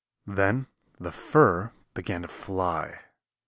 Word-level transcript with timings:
Then 0.25 0.65
the 0.99 1.11
fur 1.11 1.73
began 1.93 2.23
to 2.23 2.27
fly. 2.27 3.01